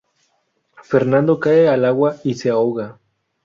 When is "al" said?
1.67-1.85